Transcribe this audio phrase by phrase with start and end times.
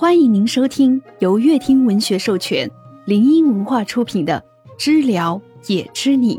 [0.00, 2.70] 欢迎您收听由乐听文学授权、
[3.04, 4.44] 林音文化出品的
[4.78, 6.36] 《知了也知你》，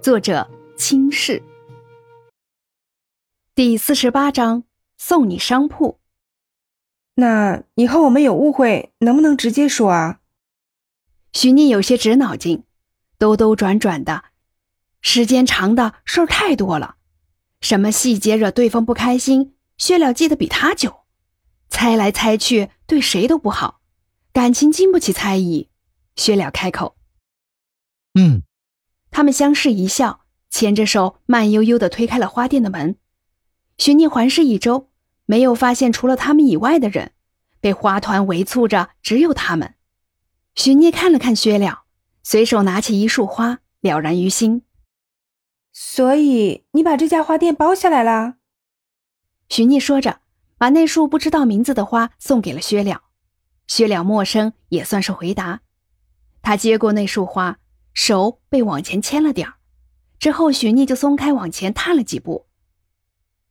[0.00, 1.40] 作者清世。
[3.54, 4.64] 第四十八章：
[4.98, 6.00] 送你商铺。
[7.14, 10.18] 那以后我们有误会，能不能直接说啊？
[11.32, 12.64] 许念有些直脑筋，
[13.16, 14.24] 兜兜转转的，
[15.00, 16.96] 时间长的事儿太多了，
[17.60, 21.01] 什么细节惹对方不开心，薛了记得比他久。
[21.72, 23.80] 猜来猜去，对谁都不好，
[24.30, 25.70] 感情经不起猜疑。
[26.14, 26.96] 薛了开口
[28.14, 28.42] ：“嗯。”
[29.10, 32.96] 他们相视一笑，牵着手，慢悠悠的推开了花店的门。
[33.78, 34.90] 许聂环视一周，
[35.24, 37.12] 没有发现除了他们以外的人，
[37.60, 39.74] 被花团围簇着，只有他们。
[40.54, 41.84] 许聂看了看薛了，
[42.22, 44.62] 随手拿起一束花，了然于心。
[45.72, 48.36] 所以你把这家花店包下来了？
[49.48, 50.21] 许聂说着。
[50.62, 53.02] 把那束不知道名字的花送给了薛了，
[53.66, 55.62] 薛了陌生也算是回答。
[56.40, 57.58] 他接过那束花，
[57.94, 59.54] 手被往前牵了点儿，
[60.20, 62.46] 之后许逆就松开，往前踏了几步。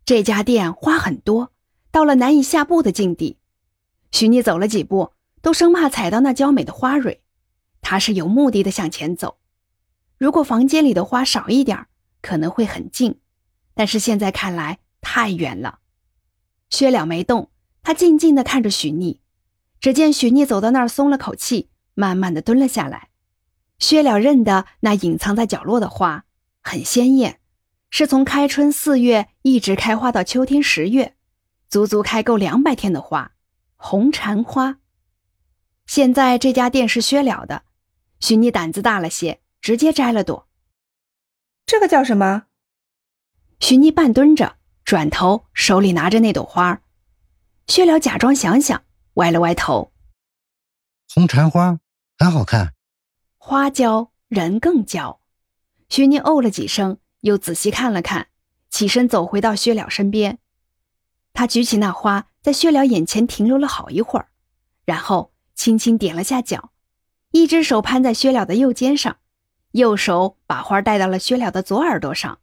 [0.06, 1.52] 这家店花很多，
[1.92, 3.38] 到了难以下步的境地。
[4.14, 7.22] 许逆走了几步，都生怕踩到那娇美的花蕊。
[7.82, 9.38] 他是有目的的向前走。
[10.18, 11.88] 如果房间里的花少一点
[12.22, 13.20] 可能会很近，
[13.74, 15.80] 但是现在看来太远了。
[16.72, 17.52] 薛了没动，
[17.84, 19.22] 他静静的看着许逆。
[19.80, 23.10] 只见许逆走到那儿，松了口气，慢慢的蹲了下来。
[23.78, 26.26] 薛了认得那隐藏在角落的花，
[26.62, 27.40] 很鲜艳，
[27.90, 31.16] 是从开春四月一直开花到秋天十月，
[31.68, 33.32] 足足开够两百天的花——
[33.76, 34.78] 红蝉花。
[35.88, 37.64] 现在这家店是薛了的，
[38.20, 40.48] 许逆胆子大了些，直接摘了朵。
[41.66, 42.44] 这个叫什么？
[43.60, 44.58] 许逆半蹲着。
[44.92, 46.82] 转头，手里拿着那朵花
[47.66, 49.94] 薛了假装想想，歪了歪头。
[51.16, 51.80] 红蝉花
[52.18, 52.74] 很好看，
[53.38, 55.22] 花娇人更娇。
[55.88, 58.28] 徐宁哦了几声，又仔细看了看，
[58.70, 60.40] 起身走回到薛了身边。
[61.32, 64.28] 他举起那花，在薛了眼前停留了好一会儿，
[64.84, 66.74] 然后轻轻点了下脚，
[67.32, 69.16] 一只手攀在薛了的右肩上，
[69.72, 72.40] 右手把花戴到了薛了的左耳朵上。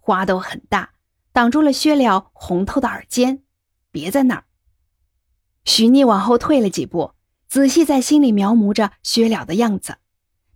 [0.00, 0.93] 花都很大。
[1.34, 3.42] 挡住了薛了红透的耳尖，
[3.90, 4.44] 别在那儿。
[5.64, 7.14] 许逆往后退了几步，
[7.48, 9.96] 仔细在心里描摹着薛了的样子。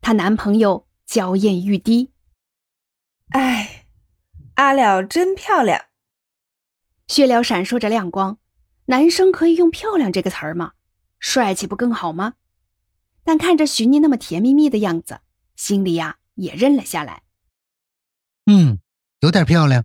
[0.00, 2.12] 她男朋友娇艳欲滴。
[3.31, 3.87] 哎，
[4.55, 5.87] 阿了真漂亮。
[7.09, 8.39] 薛了闪烁着亮光。
[8.84, 10.75] 男生可以用“漂亮”这个词儿吗？
[11.19, 12.34] 帅气不更好吗？
[13.25, 15.22] 但看着徐逆那么甜蜜蜜的样子，
[15.56, 17.25] 心里呀也认了下来。
[18.47, 18.78] 嗯，
[19.19, 19.84] 有点漂亮。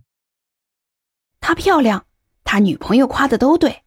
[1.54, 2.06] 漂亮，
[2.44, 3.82] 他女朋友夸的都对。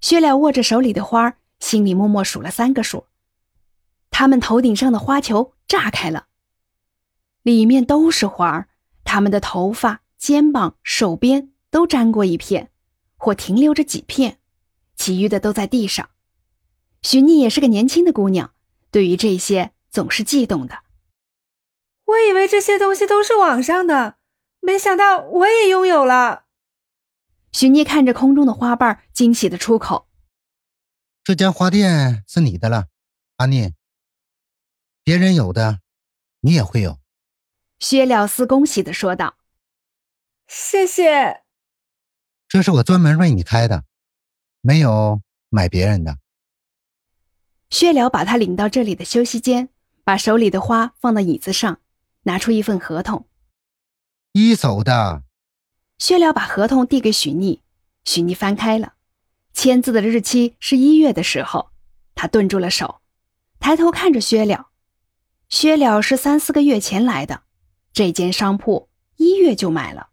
[0.00, 3.06] 薛了握着手里的花，心里默默数了三个数。
[4.10, 6.26] 他们头顶上的花球炸开了，
[7.42, 8.68] 里面都是花儿。
[9.02, 12.70] 他们的头发、肩膀、手边都沾过一片，
[13.16, 14.38] 或停留着几片，
[14.96, 16.10] 其余的都在地上。
[17.02, 18.52] 许妮也是个年轻的姑娘，
[18.90, 20.80] 对于这些总是悸动的。
[22.06, 24.16] 我以为这些东西都是网上的，
[24.60, 26.43] 没想到我也拥有了。
[27.54, 30.08] 许聂看着空中的花瓣，惊喜的出口
[31.22, 32.88] ：“这家花店是你的了，
[33.36, 33.76] 阿念。
[35.04, 35.78] 别人有的，
[36.40, 36.98] 你也会有。”
[37.78, 39.36] 薛了思恭喜的说道
[40.48, 41.44] ：“谢谢。
[42.48, 43.84] 这是我专门为你开的，
[44.60, 46.18] 没有买别人的。”
[47.70, 49.68] 薛了把他领到这里的休息间，
[50.02, 51.80] 把手里的花放到椅子上，
[52.24, 53.28] 拿出一份合同
[54.32, 55.22] ：“一手的。”
[55.98, 57.62] 薛了把合同递给许逆，
[58.04, 58.94] 许逆翻开了，
[59.52, 61.70] 签字的日期是一月的时候，
[62.14, 63.00] 他顿住了手，
[63.58, 64.68] 抬头看着薛了。
[65.48, 67.42] 薛了是三四个月前来的，
[67.92, 70.08] 这间商铺一月就买了。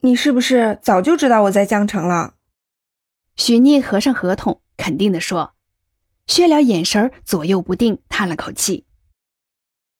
[0.00, 2.34] 你是不是早就知道我在江城了？
[3.36, 5.54] 许逆合上合同，肯定地说。
[6.26, 8.84] 薛了眼神左右不定，叹了口气。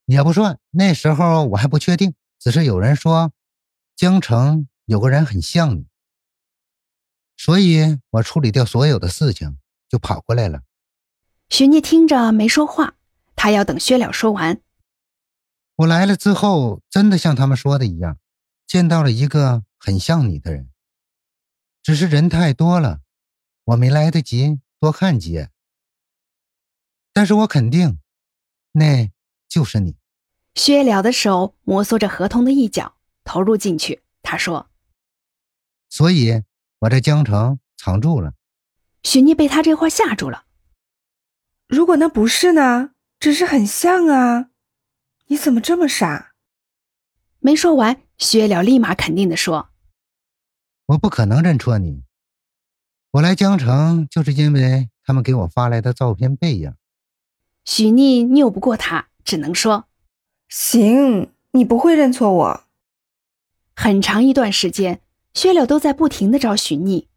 [0.07, 3.33] 也不算，那时候我还不确定，只是有人说。
[3.97, 5.87] 江城有个人很像你，
[7.35, 9.57] 所以我处理掉所有的事情，
[9.89, 10.65] 就跑过来了。
[11.49, 12.97] 徐聂听着没说话，
[13.35, 14.61] 他要等薛了说完。
[15.77, 18.19] 我来了之后，真的像他们说的一样，
[18.67, 20.69] 见到了一个很像你的人，
[21.83, 23.01] 只是人太多了，
[23.65, 25.51] 我没来得及多看几眼。
[27.15, 27.99] 但是我肯定，
[28.73, 29.11] 那
[29.49, 29.97] 就是你。
[30.55, 32.96] 薛了的手摩挲着合同的一角。
[33.27, 34.71] 投入进去，他说
[35.91, 36.43] ：“所以
[36.79, 38.33] 我在江城藏住了。”
[39.03, 40.45] 许妮被他这话吓住了。
[41.67, 42.93] 如果那不是呢？
[43.19, 44.51] 只是很像啊！
[45.27, 46.35] 你怎么这么傻？
[47.41, 49.71] 没说完，薛了立马肯定的说
[50.87, 52.05] ：“我不可能认错你。
[53.13, 56.75] 我来江城就是因为他们给我发来的照片背影。”
[57.65, 59.89] 许逆拗不过他，只能说
[60.49, 62.65] ：“行，你不会认错我。”
[63.77, 65.03] 很长一段时间，
[65.35, 67.09] 薛了都在不停的找许逆。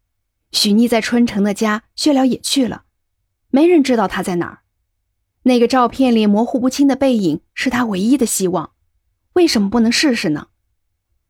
[0.52, 2.84] 许逆在春城的家，薛了也去了，
[3.48, 4.62] 没人知道他在哪儿。
[5.44, 8.74] 那个照片里模糊不清的背影是他唯一的希望，
[9.32, 10.48] 为什么不能试试呢？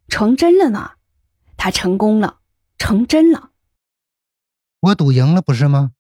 [0.09, 0.95] 成真了呢？
[1.57, 2.41] 他成功了，
[2.77, 3.53] 成真了。
[4.81, 5.93] 我赌赢了，不是吗？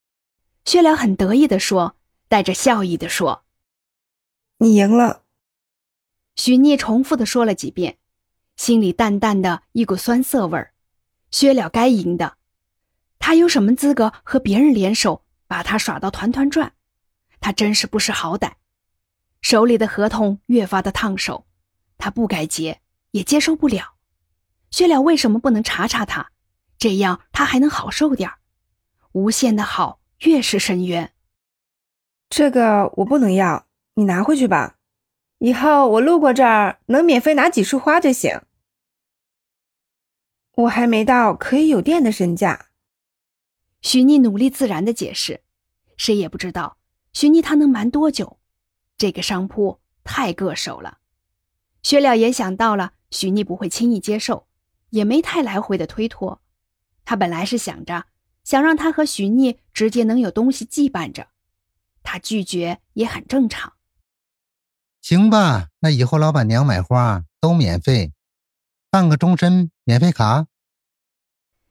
[0.65, 3.45] 薛了很得意的说，带着笑意的说
[4.59, 5.23] ：“你赢了。”
[6.35, 7.99] 许逆重复的说了几遍，
[8.61, 10.75] 心里淡淡的一股酸涩味儿。
[11.31, 12.37] 薛了该赢的，
[13.19, 16.75] 他有什么资格和别人联手把他耍到团团转？
[17.41, 18.53] 他真是不识好歹，
[19.41, 21.47] 手里的合同越发的烫手，
[21.97, 23.95] 他不该结，也接受不了。
[24.71, 26.31] 薛了为什么不能查查他？
[26.77, 28.31] 这样他还能好受点
[29.13, 31.11] 无限的好，越是深渊。
[32.29, 33.65] 这个我不能要，
[33.95, 34.77] 你拿回去吧。
[35.39, 38.43] 以后我路过这儿，能免费拿几束花就行。
[40.63, 42.67] 我还没到可以有店的身价。
[43.81, 45.43] 许逆努力自然的解释，
[45.97, 46.77] 谁也不知道。
[47.13, 48.39] 许逆他能瞒多久？
[48.99, 50.99] 这个商铺太硌手了。
[51.83, 54.47] 薛了也想到了许逆不会轻易接受，
[54.91, 56.43] 也没太来回的推脱。
[57.07, 58.05] 他本来是想着
[58.45, 61.29] 想让他和许逆直接能有东西羁绊着，
[62.03, 63.73] 他拒绝也很正常。
[65.01, 68.13] 行吧，那以后老板娘买花都免费，
[68.91, 70.47] 办个终身免费卡。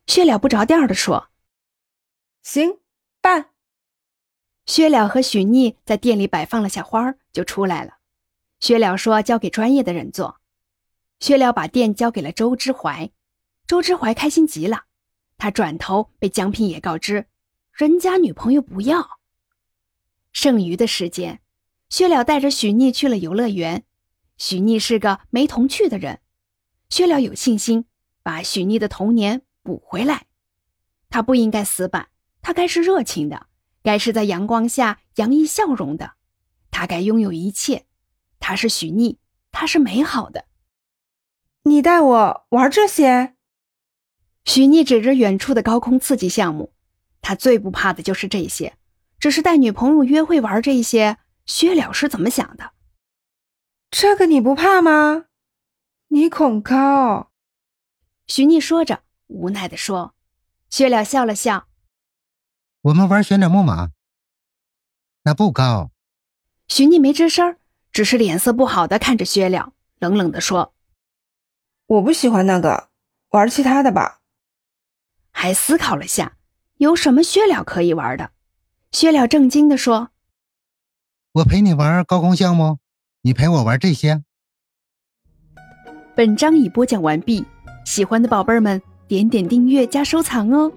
[0.09, 1.29] 薛了不着调的说
[2.41, 2.79] ：“行，
[3.21, 3.51] 办。”
[4.65, 7.99] 薛了和许逆在店里摆放了下花儿，就出来了。
[8.59, 10.41] 薛了说：“交给专业的人做。”
[11.21, 13.11] 薛了把店交给了周之怀，
[13.67, 14.85] 周之怀开心极了。
[15.37, 17.27] 他转头被江平野告知，
[17.71, 19.19] 人家女朋友不要。
[20.33, 21.39] 剩余的时间，
[21.87, 23.83] 薛了带着许逆去了游乐园。
[24.37, 26.19] 许逆是个没童趣的人，
[26.89, 27.85] 薛了有信心
[28.23, 30.25] 把许逆的童年补回来。
[31.11, 32.07] 他不应该死板，
[32.41, 33.45] 他该是热情的。
[33.83, 36.13] 该是在阳光下洋溢笑容的，
[36.71, 37.85] 他该拥有一切。
[38.39, 39.19] 他是许逆，
[39.51, 40.45] 他是美好的。
[41.63, 43.35] 你带我玩这些？
[44.43, 46.73] 许逆指着远处的高空刺激项目，
[47.21, 48.75] 他最不怕的就是这些。
[49.19, 52.71] 只是带女朋友约会玩这些，薛了是怎么想的？
[53.91, 55.25] 这个你不怕吗？
[56.07, 57.31] 你恐高。
[58.27, 60.13] 许逆说着，无奈的说。
[60.69, 61.67] 薛了笑了笑。
[62.81, 63.89] 我们玩旋转木马，
[65.23, 65.89] 那不高。
[66.67, 67.57] 许逆没吱声，
[67.91, 70.75] 只是脸色不好的看着薛了，冷冷的说
[71.87, 72.89] ：“我不喜欢那个，
[73.29, 74.21] 玩其他的吧。”
[75.33, 76.37] 还思考了下，
[76.77, 78.31] 有什么薛了可以玩的？
[78.91, 80.11] 薛了正经的说
[81.33, 82.77] ：“我陪你玩高空项目，
[83.21, 84.23] 你陪我玩这些。”
[86.15, 87.43] 本章已播讲完毕，
[87.85, 90.71] 喜欢的宝贝们点点订阅加收藏哦。